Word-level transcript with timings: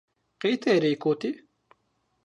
Qey 0.41 0.55
ti 0.61 0.69
erey 0.75 0.95
kewtî? 1.03 1.31